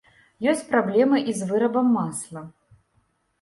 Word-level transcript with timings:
Ёсць 0.51 0.63
праблема 0.71 1.19
і 1.33 1.35
з 1.41 1.49
вырабам 1.51 1.93
масла. 1.99 2.45